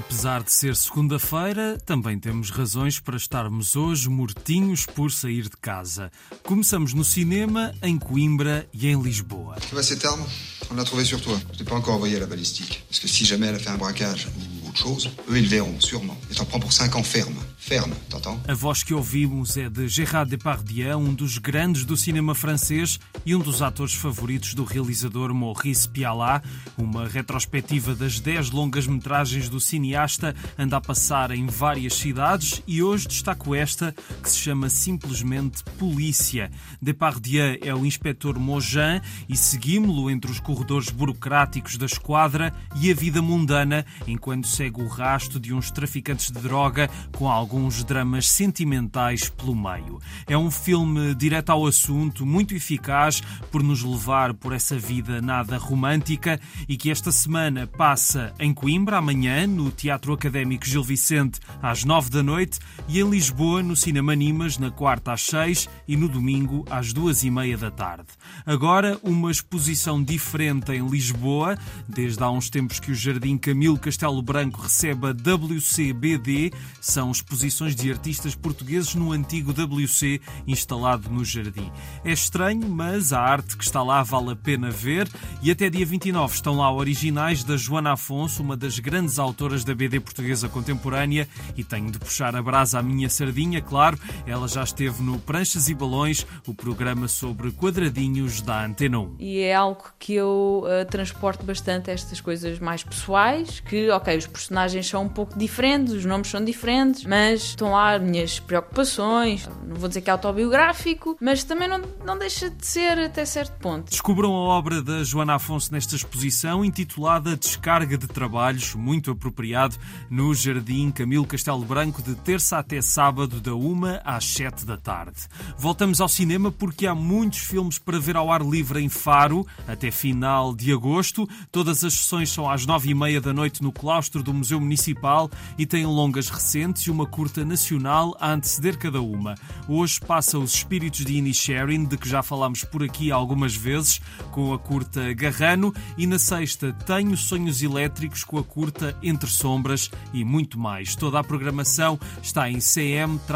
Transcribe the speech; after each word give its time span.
apesar 0.00 0.42
de 0.42 0.50
ser 0.50 0.74
segunda-feira, 0.74 1.78
também 1.84 2.18
temos 2.18 2.50
razões 2.50 2.98
para 2.98 3.16
estarmos 3.16 3.76
hoje 3.76 4.08
mortinhos 4.08 4.86
por 4.86 5.12
sair 5.12 5.42
de 5.42 5.56
casa. 5.60 6.10
Começamos 6.42 6.94
no 6.94 7.04
cinema, 7.04 7.74
em 7.82 7.98
Coimbra 7.98 8.66
e 8.72 8.88
em 8.88 9.00
Lisboa. 9.00 9.56
Tu 9.60 9.74
vois 9.74 9.82
ces 9.82 9.98
termes 9.98 10.24
On 10.70 10.74
l'a 10.74 10.84
trouvé 10.84 11.04
sur 11.04 11.20
toi. 11.20 11.38
Je 11.52 11.58
t'ai 11.58 11.64
pas 11.64 11.74
encore 11.74 11.94
envoyé 11.94 12.16
à 12.16 12.20
la 12.20 12.26
balistique. 12.26 12.84
Parce 12.88 13.00
que 13.00 13.08
si 13.08 13.24
jamais 13.26 13.48
elle 13.48 13.56
a 13.56 13.58
fait 13.58 13.70
un 13.70 13.76
braquage 13.76 14.28
ou 14.62 14.68
autre 14.68 14.78
chose, 14.78 15.10
eux 15.28 15.38
ils 15.38 15.48
verront, 15.48 15.78
sûrement. 15.80 16.16
Et 16.30 16.34
t'en 16.34 16.44
prends 16.44 16.60
pour 16.60 16.72
5 16.72 16.96
ans 16.96 17.02
ferme. 17.02 17.34
Ferme, 17.70 17.94
t'entends 18.08 18.40
A 18.48 18.52
voz 18.52 18.82
que 18.82 18.92
ouvimos 18.92 19.56
é 19.56 19.68
de 19.68 19.86
Gérard 19.86 20.28
Depardieu, 20.28 20.98
um 20.98 21.14
dos 21.14 21.38
grandes 21.38 21.84
do 21.84 21.96
cinema 21.96 22.34
francês 22.34 22.98
e 23.24 23.32
um 23.32 23.38
dos 23.38 23.62
atores 23.62 23.94
favoritos 23.94 24.54
do 24.54 24.64
realizador 24.64 25.32
Maurice 25.32 25.88
Pialat. 25.88 26.44
Uma 26.76 27.06
retrospectiva 27.06 27.94
das 27.94 28.18
10 28.18 28.50
longas-metragens 28.50 29.48
do 29.48 29.60
cineasta 29.60 30.34
anda 30.58 30.78
a 30.78 30.80
passar 30.80 31.30
em 31.30 31.46
várias 31.46 31.94
cidades 31.94 32.60
e 32.66 32.82
hoje 32.82 33.06
destaco 33.06 33.54
esta 33.54 33.94
que 34.20 34.28
se 34.28 34.38
chama 34.38 34.68
simplesmente 34.68 35.62
Polícia. 35.78 36.50
Depardieu 36.82 37.56
é 37.62 37.72
o 37.72 37.86
inspetor 37.86 38.36
Mojan 38.36 39.00
e 39.28 39.36
seguimos-lo 39.36 40.10
entre 40.10 40.28
os 40.28 40.40
corredores 40.40 40.90
burocráticos 40.90 41.76
da 41.76 41.86
esquadra 41.86 42.52
e 42.80 42.90
a 42.90 42.94
vida 42.96 43.22
mundana 43.22 43.86
enquanto 44.08 44.48
segue 44.48 44.82
o 44.82 44.88
rasto 44.88 45.38
de 45.38 45.54
uns 45.54 45.70
traficantes 45.70 46.32
de 46.32 46.40
droga 46.40 46.90
com 47.12 47.30
alguns 47.60 47.84
dramas 47.84 48.26
sentimentais 48.26 49.28
pelo 49.28 49.54
meio. 49.54 50.00
É 50.26 50.36
um 50.36 50.50
filme 50.50 51.14
direto 51.14 51.50
ao 51.50 51.66
assunto, 51.66 52.24
muito 52.24 52.54
eficaz 52.54 53.20
por 53.52 53.62
nos 53.62 53.82
levar 53.82 54.32
por 54.32 54.54
essa 54.54 54.78
vida 54.78 55.20
nada 55.20 55.58
romântica 55.58 56.40
e 56.66 56.74
que 56.74 56.90
esta 56.90 57.12
semana 57.12 57.66
passa 57.66 58.32
em 58.38 58.54
Coimbra 58.54 58.96
amanhã 58.96 59.46
no 59.46 59.70
Teatro 59.70 60.14
Académico 60.14 60.66
Gil 60.66 60.82
Vicente 60.82 61.38
às 61.60 61.84
nove 61.84 62.08
da 62.08 62.22
noite 62.22 62.58
e 62.88 62.98
em 62.98 63.10
Lisboa 63.10 63.62
no 63.62 63.76
Cinema 63.76 64.16
Nimas 64.16 64.56
na 64.56 64.70
quarta 64.70 65.12
às 65.12 65.20
seis 65.22 65.68
e 65.86 65.98
no 65.98 66.08
domingo 66.08 66.64
às 66.70 66.94
duas 66.94 67.22
e 67.24 67.30
meia 67.30 67.58
da 67.58 67.70
tarde. 67.70 68.08
Agora 68.46 68.98
uma 69.02 69.30
exposição 69.30 70.02
diferente 70.02 70.72
em 70.72 70.88
Lisboa, 70.88 71.58
desde 71.86 72.22
há 72.22 72.30
uns 72.30 72.48
tempos 72.48 72.80
que 72.80 72.90
o 72.90 72.94
Jardim 72.94 73.36
Camilo 73.36 73.78
Castelo 73.78 74.22
Branco 74.22 74.62
recebe 74.62 75.08
a 75.08 75.10
WCBD, 75.10 76.52
são 76.80 77.10
exposições 77.10 77.39
de 77.40 77.90
artistas 77.90 78.34
portugueses 78.34 78.94
no 78.94 79.12
antigo 79.12 79.52
WC 79.52 80.20
instalado 80.46 81.08
no 81.08 81.24
jardim. 81.24 81.70
É 82.04 82.12
estranho, 82.12 82.68
mas 82.68 83.12
a 83.12 83.20
arte 83.20 83.56
que 83.56 83.64
está 83.64 83.82
lá 83.82 84.02
vale 84.02 84.32
a 84.32 84.36
pena 84.36 84.70
ver 84.70 85.08
e 85.42 85.50
até 85.50 85.70
dia 85.70 85.86
29 85.86 86.34
estão 86.34 86.56
lá 86.56 86.72
originais 86.72 87.42
da 87.42 87.56
Joana 87.56 87.92
Afonso, 87.92 88.42
uma 88.42 88.56
das 88.56 88.78
grandes 88.78 89.18
autoras 89.18 89.64
da 89.64 89.74
BD 89.74 90.00
portuguesa 90.00 90.48
contemporânea 90.48 91.28
e 91.56 91.64
tenho 91.64 91.90
de 91.90 91.98
puxar 91.98 92.36
a 92.36 92.42
brasa 92.42 92.78
à 92.78 92.82
minha 92.82 93.08
sardinha, 93.08 93.62
claro, 93.62 93.98
ela 94.26 94.46
já 94.46 94.62
esteve 94.62 95.02
no 95.02 95.18
Pranchas 95.18 95.68
e 95.68 95.74
Balões, 95.74 96.26
o 96.46 96.54
programa 96.54 97.08
sobre 97.08 97.50
quadradinhos 97.52 98.42
da 98.42 98.64
Antena 98.64 98.98
1. 98.98 99.16
E 99.18 99.40
é 99.40 99.54
algo 99.54 99.84
que 99.98 100.14
eu 100.14 100.64
uh, 100.64 100.84
transporto 100.90 101.44
bastante 101.44 101.90
estas 101.90 102.20
coisas 102.20 102.58
mais 102.58 102.84
pessoais, 102.84 103.60
que, 103.60 103.88
ok, 103.90 104.16
os 104.16 104.26
personagens 104.26 104.86
são 104.86 105.04
um 105.04 105.08
pouco 105.08 105.38
diferentes, 105.38 105.94
os 105.94 106.04
nomes 106.04 106.28
são 106.28 106.44
diferentes, 106.44 107.04
mas 107.04 107.29
estão 107.34 107.72
lá 107.72 107.94
as 107.94 108.02
minhas 108.02 108.38
preocupações, 108.38 109.48
não 109.66 109.76
vou 109.76 109.88
dizer 109.88 110.00
que 110.00 110.10
é 110.10 110.12
autobiográfico, 110.12 111.16
mas 111.20 111.44
também 111.44 111.68
não, 111.68 111.82
não 112.04 112.18
deixa 112.18 112.50
de 112.50 112.66
ser 112.66 112.98
até 112.98 113.24
certo 113.24 113.58
ponto. 113.58 113.90
Descubram 113.90 114.32
a 114.34 114.40
obra 114.40 114.82
da 114.82 115.02
Joana 115.04 115.34
Afonso 115.34 115.72
nesta 115.72 115.96
exposição, 115.96 116.64
intitulada 116.64 117.36
Descarga 117.36 117.96
de 117.96 118.06
Trabalhos, 118.06 118.74
muito 118.74 119.10
apropriado, 119.10 119.76
no 120.08 120.34
Jardim 120.34 120.90
Camilo 120.90 121.26
Castelo 121.26 121.64
Branco, 121.64 122.02
de 122.02 122.14
terça 122.14 122.58
até 122.58 122.80
sábado, 122.82 123.40
da 123.40 123.54
1 123.54 124.00
às 124.04 124.24
7 124.24 124.64
da 124.64 124.76
tarde. 124.76 125.20
Voltamos 125.56 126.00
ao 126.00 126.08
cinema 126.08 126.50
porque 126.50 126.86
há 126.86 126.94
muitos 126.94 127.40
filmes 127.40 127.78
para 127.78 127.98
ver 127.98 128.16
ao 128.16 128.30
ar 128.30 128.42
livre 128.42 128.80
em 128.80 128.88
Faro, 128.88 129.46
até 129.66 129.90
final 129.90 130.54
de 130.54 130.72
agosto. 130.72 131.28
Todas 131.50 131.84
as 131.84 131.94
sessões 131.94 132.30
são 132.30 132.48
às 132.48 132.66
9 132.66 132.90
e 132.90 132.94
meia 132.94 133.20
da 133.20 133.32
noite 133.32 133.62
no 133.62 133.72
claustro 133.72 134.22
do 134.22 134.32
Museu 134.32 134.60
Municipal 134.60 135.30
e 135.58 135.66
têm 135.66 135.86
longas 135.86 136.28
recentes 136.28 136.82
e 136.82 136.90
uma 136.90 137.06
curta 137.20 137.44
nacional 137.44 138.16
a 138.18 138.32
anteceder 138.32 138.78
cada 138.78 139.02
uma. 139.02 139.34
Hoje 139.68 140.00
passa 140.00 140.38
Os 140.38 140.54
Espíritos 140.54 141.04
de 141.04 141.16
Inisherin, 141.16 141.84
de 141.84 141.98
que 141.98 142.08
já 142.08 142.22
falámos 142.22 142.64
por 142.64 142.82
aqui 142.82 143.12
algumas 143.12 143.54
vezes, 143.54 144.00
com 144.30 144.54
a 144.54 144.58
curta 144.58 145.12
Garrano, 145.12 145.70
e 145.98 146.06
na 146.06 146.18
sexta 146.18 146.72
Tenho 146.72 147.14
Sonhos 147.18 147.62
Elétricos 147.62 148.24
com 148.24 148.38
a 148.38 148.42
curta 148.42 148.96
Entre 149.02 149.28
Sombras 149.28 149.90
e 150.14 150.24
muito 150.24 150.58
mais. 150.58 150.96
Toda 150.96 151.18
a 151.18 151.24
programação 151.24 152.00
está 152.22 152.50
em 152.50 152.58
cm-faro.pt. 152.58 153.28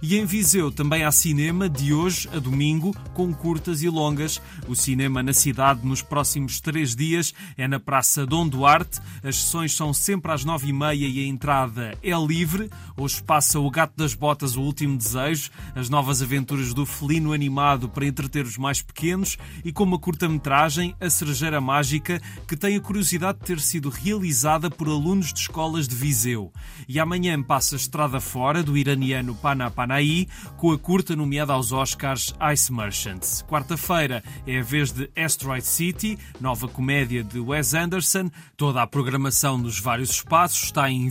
E 0.00 0.16
em 0.16 0.24
Viseu 0.24 0.70
também 0.70 1.02
há 1.02 1.10
cinema 1.10 1.68
de 1.68 1.92
hoje 1.92 2.28
a 2.32 2.38
domingo, 2.38 2.94
com 3.12 3.34
curtas 3.34 3.82
e 3.82 3.88
longas. 3.88 4.40
O 4.68 4.76
cinema 4.76 5.20
na 5.20 5.32
cidade 5.32 5.84
nos 5.84 6.00
próximos 6.00 6.60
três 6.60 6.94
dias 6.94 7.34
é 7.56 7.66
na 7.66 7.80
Praça 7.80 8.24
Dom 8.24 8.46
Duarte. 8.46 9.00
As 9.24 9.34
sessões 9.34 9.74
são 9.74 9.92
sempre 9.92 10.30
às 10.30 10.44
nove 10.44 10.68
e 10.68 10.72
meia 10.72 11.08
e 11.08 11.24
a 11.24 11.26
entrada 11.26 11.87
é 12.02 12.26
livre. 12.26 12.70
Hoje 12.96 13.22
passa 13.22 13.58
O 13.58 13.70
Gato 13.70 13.94
das 13.96 14.14
Botas, 14.14 14.56
O 14.56 14.62
Último 14.62 14.96
Desejo, 14.96 15.50
as 15.74 15.88
novas 15.88 16.22
aventuras 16.22 16.74
do 16.74 16.84
felino 16.84 17.32
animado 17.32 17.88
para 17.88 18.06
entreter 18.06 18.44
os 18.44 18.56
mais 18.56 18.82
pequenos 18.82 19.36
e 19.64 19.72
com 19.72 19.84
uma 19.84 19.98
curta-metragem, 19.98 20.94
A 21.00 21.08
Cerejeira 21.08 21.60
Mágica, 21.60 22.20
que 22.46 22.56
tem 22.56 22.76
a 22.76 22.80
curiosidade 22.80 23.38
de 23.38 23.44
ter 23.44 23.60
sido 23.60 23.88
realizada 23.88 24.70
por 24.70 24.88
alunos 24.88 25.32
de 25.32 25.40
escolas 25.40 25.86
de 25.86 25.94
Viseu. 25.94 26.52
E 26.88 26.98
amanhã 26.98 27.42
passa 27.42 27.76
Estrada 27.76 28.20
Fora, 28.20 28.62
do 28.62 28.76
iraniano 28.76 29.34
Pana 29.34 29.70
Panahi, 29.70 30.28
com 30.56 30.72
a 30.72 30.78
curta 30.78 31.14
nomeada 31.14 31.52
aos 31.52 31.72
Oscars 31.72 32.34
Ice 32.52 32.72
Merchants. 32.72 33.44
Quarta-feira 33.48 34.22
é 34.46 34.58
a 34.58 34.62
vez 34.62 34.92
de 34.92 35.10
Asteroid 35.16 35.66
City, 35.66 36.18
nova 36.40 36.68
comédia 36.68 37.22
de 37.22 37.38
Wes 37.38 37.74
Anderson. 37.74 38.30
Toda 38.56 38.82
a 38.82 38.86
programação 38.86 39.58
nos 39.58 39.78
vários 39.78 40.10
espaços 40.10 40.64
está 40.64 40.90
em 40.90 41.08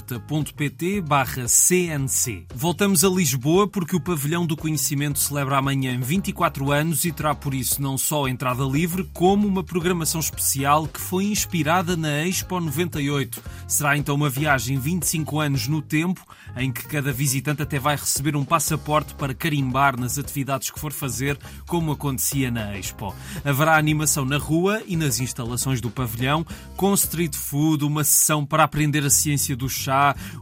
vistacurta.pt 0.00 1.00
barra 1.02 1.46
CNC. 1.46 2.46
Voltamos 2.54 3.04
a 3.04 3.08
Lisboa 3.08 3.68
porque 3.68 3.94
o 3.94 4.00
Pavilhão 4.00 4.46
do 4.46 4.56
Conhecimento 4.56 5.18
celebra 5.18 5.58
amanhã 5.58 5.98
24 6.00 6.72
anos 6.72 7.04
e 7.04 7.12
terá 7.12 7.34
por 7.34 7.54
isso 7.54 7.80
não 7.80 7.98
só 7.98 8.26
entrada 8.26 8.64
livre, 8.64 9.08
como 9.12 9.46
uma 9.46 9.62
programação 9.62 10.20
especial 10.20 10.86
que 10.86 11.00
foi 11.00 11.26
inspirada 11.26 11.96
na 11.96 12.26
Expo 12.26 12.58
98. 12.58 13.42
Será 13.68 13.96
então 13.96 14.14
uma 14.14 14.30
viagem 14.30 14.78
25 14.78 15.40
anos 15.40 15.68
no 15.68 15.82
tempo, 15.82 16.24
em 16.56 16.72
que 16.72 16.86
cada 16.86 17.12
visitante 17.12 17.62
até 17.62 17.78
vai 17.78 17.96
receber 17.96 18.34
um 18.36 18.44
passaporte 18.44 19.14
para 19.14 19.34
carimbar 19.34 19.98
nas 19.98 20.18
atividades 20.18 20.70
que 20.70 20.80
for 20.80 20.92
fazer, 20.92 21.38
como 21.66 21.92
acontecia 21.92 22.50
na 22.50 22.76
Expo. 22.76 23.14
Haverá 23.44 23.76
animação 23.76 24.24
na 24.24 24.38
rua 24.38 24.82
e 24.86 24.96
nas 24.96 25.20
instalações 25.20 25.80
do 25.80 25.90
pavilhão, 25.90 26.44
com 26.76 26.94
street 26.94 27.36
food, 27.36 27.84
uma 27.84 28.04
sessão 28.04 28.44
para 28.46 28.64
aprender 28.64 29.04
a 29.04 29.10
ciência 29.10 29.56
do 29.56 29.68
chá, 29.68 29.89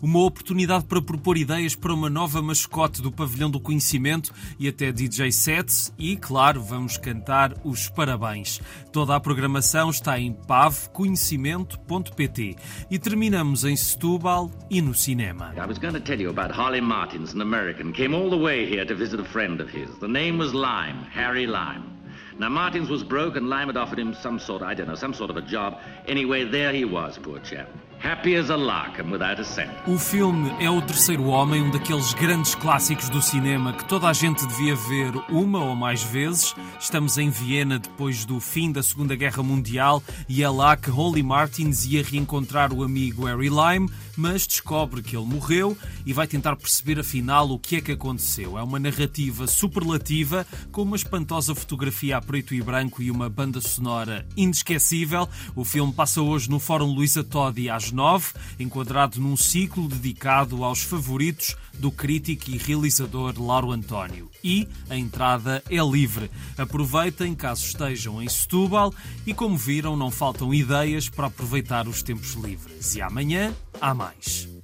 uma 0.03 0.19
oportunidade 0.21 0.85
para 0.85 1.01
propor 1.01 1.37
ideias 1.37 1.75
para 1.75 1.93
uma 1.93 2.09
nova 2.11 2.41
mascote 2.43 3.03
do 3.03 3.13
pavilhão 3.13 3.51
do 3.51 3.61
conhecimento 3.61 4.33
e 4.59 4.67
até 4.69 4.91
DJ 4.93 5.33
sets 5.33 5.93
e, 5.99 6.17
claro, 6.17 6.63
vamos 6.63 6.99
cantar 6.99 7.55
os 7.65 7.89
parabéns. 7.89 8.61
Toda 8.93 9.17
a 9.17 9.21
programação 9.21 9.91
está 9.91 10.19
em 10.19 10.33
pavconhecimento.pt 10.33 12.57
e 12.91 12.99
terminamos 12.99 13.65
em 13.65 13.77
Setúbal 13.77 14.51
e 14.71 14.81
no 14.81 14.95
cinema. 14.95 15.53
I 15.57 15.67
was 15.67 15.77
going 15.79 15.95
to 15.95 16.01
tell 16.01 16.21
you 16.21 16.31
about 16.31 16.53
Holly 16.53 16.81
Martins, 16.81 17.35
an 17.35 17.43
American. 17.43 17.93
Came 17.93 18.15
all 18.15 18.31
the 18.31 18.37
way 18.37 18.65
here 18.67 18.87
to 18.87 18.95
visit 18.95 19.21
a 19.21 19.25
friend 19.25 19.61
of 19.61 19.69
his. 19.71 19.91
The 20.01 20.09
name 20.09 20.39
was 20.39 20.53
Lime, 20.53 21.05
Harry 21.13 21.47
Lime. 21.47 21.98
Now, 22.39 22.49
Martins 22.49 22.89
was 22.89 23.03
broke, 23.03 23.37
and 23.37 23.53
offered 23.77 23.99
him 23.99 24.15
some 24.15 24.39
sort, 24.39 24.63
I 24.63 24.73
don't 24.73 24.87
know, 24.87 24.95
some 24.95 25.13
sort 25.13 25.29
of 25.31 25.37
a 25.37 25.43
job. 25.43 25.81
Anyway, 26.07 26.45
there 26.45 26.73
he 26.73 26.85
was, 26.85 27.19
poor 27.19 27.41
chap. 27.41 27.69
Happy 28.01 28.37
as 28.37 28.49
a 28.49 28.57
lark 28.57 29.01
and 29.01 29.11
without 29.11 29.41
a 29.41 29.45
cent. 29.45 29.73
O 29.85 29.99
filme 29.99 30.53
é 30.61 30.71
O 30.71 30.81
Terceiro 30.81 31.25
Homem, 31.25 31.63
um 31.63 31.71
daqueles 31.71 32.15
grandes 32.15 32.55
clássicos 32.55 33.09
do 33.09 33.21
cinema 33.21 33.73
que 33.73 33.85
toda 33.85 34.07
a 34.07 34.13
gente 34.13 34.47
devia 34.47 34.77
ver 34.77 35.13
uma 35.29 35.65
ou 35.65 35.75
mais 35.75 36.01
vezes. 36.01 36.55
Estamos 36.79 37.19
em 37.19 37.29
Viena 37.29 37.77
depois 37.77 38.25
do 38.25 38.39
fim 38.39 38.71
da 38.71 38.85
Segunda 38.85 39.17
Guerra 39.17 39.43
Mundial 39.43 40.01
e 40.29 40.45
é 40.45 40.49
lá 40.49 40.77
que 40.77 40.91
Holly 40.91 41.25
Martins 41.25 41.87
ia 41.87 42.05
reencontrar 42.05 42.73
o 42.73 42.85
amigo 42.85 43.25
Harry 43.25 43.49
Lime, 43.49 43.91
mas 44.17 44.47
descobre 44.47 45.03
que 45.03 45.17
ele 45.17 45.27
morreu 45.27 45.77
e 46.07 46.13
vai 46.13 46.29
tentar 46.29 46.55
perceber 46.55 47.01
afinal 47.01 47.51
o 47.51 47.59
que 47.59 47.77
é 47.77 47.81
que 47.81 47.93
aconteceu. 47.93 48.57
É 48.57 48.63
uma 48.63 48.79
narrativa 48.79 49.49
superlativa 49.49 50.47
com 50.71 50.83
uma 50.83 50.97
espantosa 50.97 51.53
fotografia 51.53 52.19
a 52.19 52.23
preto 52.29 52.55
e 52.55 52.61
branco 52.61 53.03
e 53.03 53.11
uma 53.11 53.31
banda 53.31 53.59
sonora 53.59 54.27
inesquecível. 54.37 55.27
O 55.57 55.65
filme 55.65 55.95
passa 55.95 56.21
hoje 56.21 56.51
no 56.51 56.61
Fórum 56.61 56.93
Luísa 56.93 57.25
Todi 57.25 57.71
às 57.71 57.91
nove, 57.91 58.35
enquadrado 58.61 59.19
num 59.19 59.35
ciclo 59.35 59.89
dedicado 59.89 60.63
aos 60.63 60.83
favoritos 60.83 61.57
do 61.73 61.91
crítico 61.91 62.51
e 62.51 62.59
realizador 62.59 63.33
Lauro 63.41 63.73
António. 63.73 64.31
E 64.45 64.69
a 64.91 64.97
entrada 64.97 65.63
é 65.71 65.83
livre. 65.83 66.31
Aproveitem 66.59 67.35
caso 67.35 67.65
estejam 67.65 68.23
em 68.23 68.29
Setúbal 68.29 68.93
e, 69.27 69.33
como 69.33 69.57
viram, 69.57 69.97
não 69.97 70.11
faltam 70.11 70.53
ideias 70.53 71.09
para 71.09 71.29
aproveitar 71.29 71.89
os 71.89 72.03
tempos 72.03 72.35
livres. 72.35 72.95
E 72.95 73.01
amanhã 73.01 73.55
há 73.81 73.95
mais. 73.95 74.58